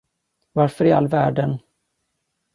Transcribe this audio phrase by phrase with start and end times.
[0.53, 1.59] Varför i all världen?